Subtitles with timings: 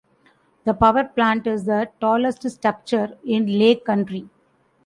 [0.63, 4.27] The power plant is the tallest structure in Lake County.